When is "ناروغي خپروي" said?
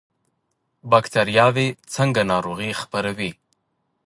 2.31-3.31